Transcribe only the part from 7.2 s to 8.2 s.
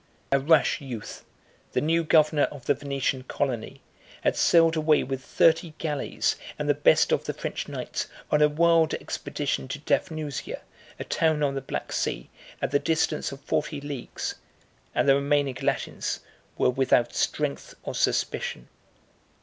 the French knights,